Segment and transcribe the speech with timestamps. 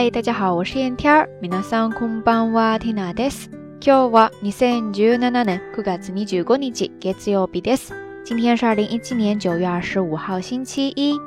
[0.00, 1.28] 嗨，大家好，我是燕天。
[1.42, 3.48] 皆さんこんばんは、ディナです。
[3.80, 7.92] 今日は二千十七年九月二十五日、月曜日です。
[8.24, 11.18] 今天是二零一七年九月二十五号星期一，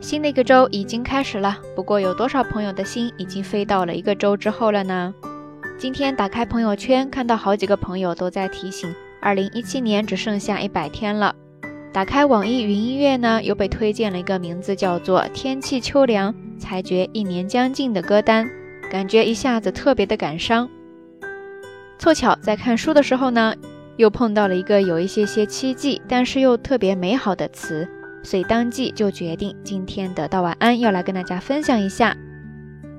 [0.00, 1.56] 新的一个周已经开始了。
[1.76, 5.14] 不过有多少朋友的心已经飞到了一个周之后了呢？
[5.78, 8.92] 今天打开朋友圈，看到好几个朋友都在提醒，
[9.22, 11.32] 二零一七年只剩下一百天了。
[11.92, 16.34] 打开网易云音乐呢，又被推荐了一个名字叫做《天气秋凉》。
[16.60, 18.48] 裁决一年将近的歌单，
[18.92, 20.68] 感觉一下子特别的感伤。
[21.98, 23.54] 凑巧在看书的时候呢，
[23.96, 27.88] 又碰到了一个有一些些期冀，但是又特别美好的词，
[28.22, 32.16] 所以当即就决定今天得到晚安要来跟大家分享一下，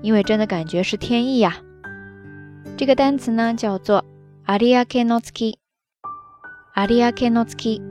[0.02, 1.56] 因为真的感觉是天意呀。
[2.76, 4.04] 这个单词呢叫做
[4.46, 7.38] a a a i i i k k e n o a k e n
[7.38, 7.82] o t s k i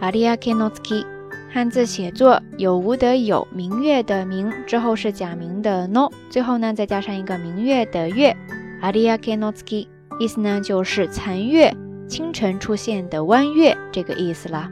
[0.00, 1.17] a r i a k e n o t s k i
[1.50, 8.36] 汉字写作有无得有明月的明之后是假名的 no，最后呢再加上一个明月的月
[8.82, 9.88] ，adiake n o z i
[10.20, 11.74] 意思呢就是残月
[12.06, 14.70] 清晨出现的弯月这个意思了。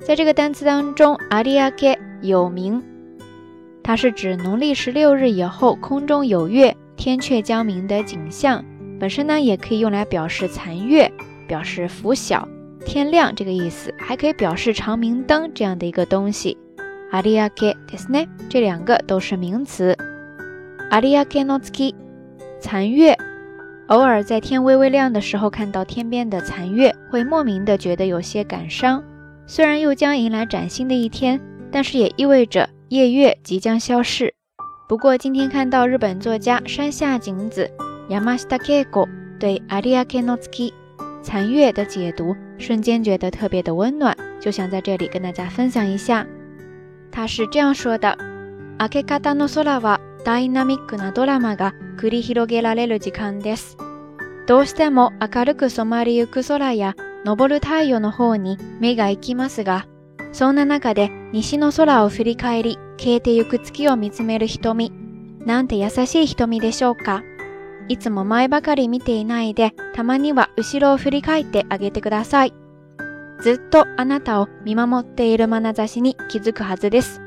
[0.00, 2.82] 在这个单词当中，adiake 有名，
[3.82, 8.64] 它是指农历十六日以后空中有月天却将明的景象，
[8.98, 11.12] 本身呢也可以用来表示残月，
[11.46, 12.48] 表示拂晓。
[12.86, 16.56] 天亮这个意思，还可以表示长明灯这样的一个东西。
[17.10, 19.96] 阿里亚克迪斯内这两个都是名词。
[20.88, 21.94] 阿里亚克诺斯基
[22.60, 23.18] 残月，
[23.88, 29.02] 偶尔在天微微亮的时候看到天边的残月，会莫名的觉得有些感伤。
[29.48, 31.40] 虽然又将迎来崭新的一天，
[31.72, 34.32] 但是也意味着夜月即将消逝。
[34.88, 37.68] 不过今天看到日本作家山下景子、
[38.08, 39.08] 山 i 庆 o
[39.40, 40.72] 对阿里亚克诺斯基。
[41.26, 46.24] 禅悦的解读，瞬间觉得特别的温暖，就想在这里跟大家分享一下。
[47.10, 48.16] 他是这样说的：
[48.78, 53.76] 明け方の空はダイナミックなドラマが繰り広げられる時間です。
[54.46, 56.94] どうしても明るく染まりゆく空や
[57.26, 59.82] 昇る太陽の方に目が行きますが、
[60.32, 64.92] そんな中で西の空を振り返り、消えてゆく月を見つめる瞳、
[65.44, 67.24] なんて優しい瞳でしょうか。
[67.88, 72.52] いつも前ばかり見ていないで、たまには後ろを振り返ってあげてください。
[73.42, 77.20] ずっとあなたを見守っている眼差しに気づくはずです。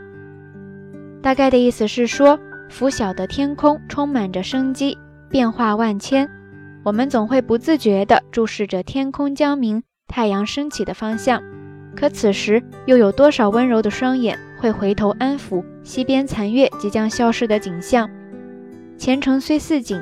[1.22, 2.38] 大概的意思是说，
[2.69, 4.98] 拂晓的天空充满着生机，
[5.30, 6.30] 变化万千。
[6.84, 11.42] 我们总会不自觉地注视着天空将明、太阳升起的方向。
[11.96, 18.09] 可此时，又有多少温柔的双眼会回头安抚西边残月即将消失的景象？
[18.98, 20.02] 前程虽似锦。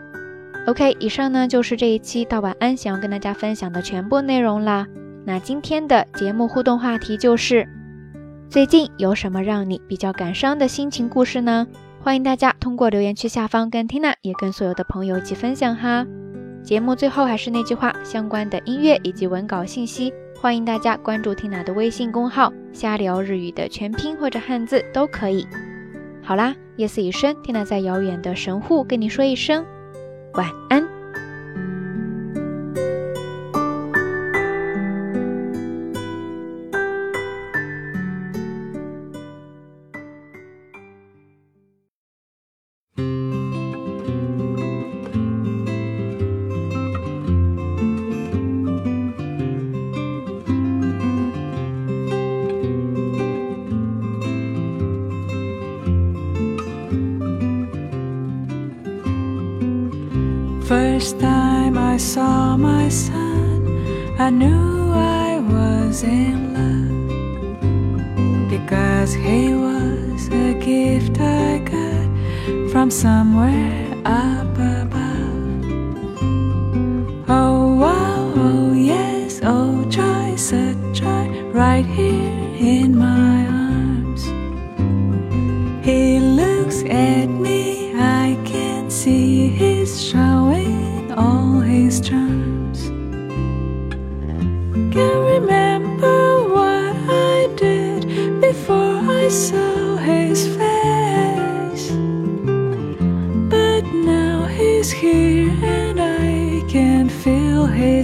[0.67, 4.85] OK，以上呢就是这一期到晚安想要跟大家分享的全部内容啦。
[5.25, 7.67] 那今天的节目互动话题就是，
[8.47, 11.65] 最近有什么让你比较感伤的心情故事呢？
[12.03, 16.05] 欢迎大家通过留言区下方跟 Tina 也跟所有的朋友一起分享哈。
[16.63, 25.47] 节目最后还是那句话，相关的音乐以及文稿信息，欢迎大家关注 Tina 的微信公号“瞎聊日语”的全拼或者汉字都可以。
[26.21, 29.65] 好啦，夜色已深，Tina 在遥远的神户跟你说一声。
[30.33, 30.90] 晚安。
[60.75, 63.59] first time I saw my son,
[64.25, 68.49] I knew I was in love.
[68.49, 72.07] Because he was a gift I got
[72.71, 75.63] from somewhere up above.
[77.41, 81.25] Oh, wow, oh, oh, yes, oh, joy, such joy,
[81.63, 82.33] right here
[82.75, 83.50] in my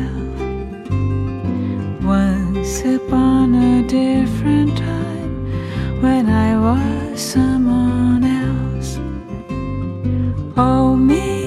[2.03, 8.99] Once upon a different time, when I was someone else.
[10.57, 11.46] Oh, me.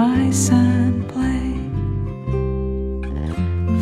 [0.00, 1.48] my son play.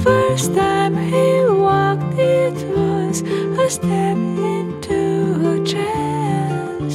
[0.02, 1.28] First time he
[1.66, 3.22] walked, it was
[3.64, 4.16] a step
[4.52, 4.96] into
[5.54, 6.94] a chance.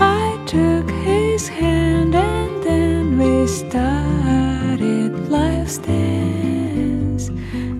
[0.00, 7.30] I took his hand and then we started life's dance.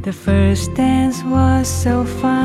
[0.02, 2.35] The first dance was so fun.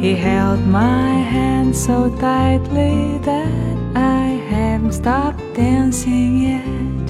[0.00, 7.06] He held my hand so tightly that I haven't stopped dancing yet.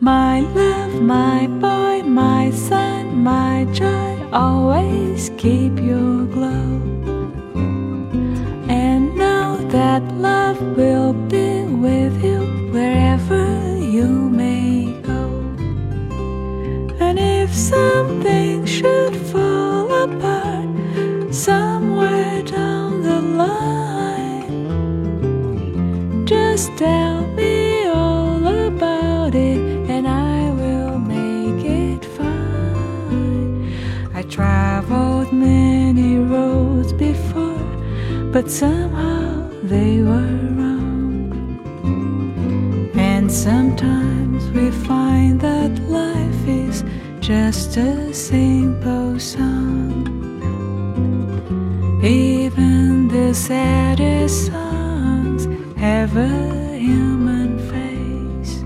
[0.00, 6.66] My love, my boy, my son, my joy, always keep your glow.
[8.70, 12.38] And know that love will be with you
[12.72, 13.44] wherever
[13.78, 15.26] you may go.
[17.00, 18.15] And if some
[34.30, 37.62] traveled many roads before,
[38.32, 40.82] but somehow they were wrong.
[42.94, 46.84] And sometimes we find that life is
[47.20, 50.12] just a simple song.
[52.04, 55.46] Even the saddest songs
[55.78, 58.62] have a human face.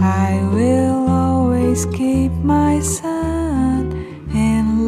[0.00, 3.37] I will always keep my son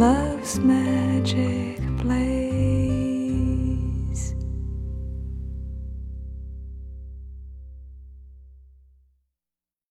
[0.01, 2.40] love's magic place.